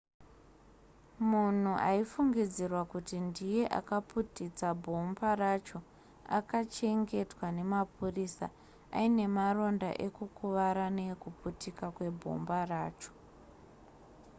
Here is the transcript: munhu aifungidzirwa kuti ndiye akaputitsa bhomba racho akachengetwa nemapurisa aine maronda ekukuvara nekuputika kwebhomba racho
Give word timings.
munhu 1.29 1.71
aifungidzirwa 1.89 2.81
kuti 2.91 3.15
ndiye 3.27 3.63
akaputitsa 3.79 4.67
bhomba 4.83 5.29
racho 5.41 5.79
akachengetwa 6.37 7.47
nemapurisa 7.57 8.47
aine 8.97 9.25
maronda 9.35 9.89
ekukuvara 10.05 10.85
nekuputika 10.97 11.85
kwebhomba 11.95 12.57
racho 12.71 13.11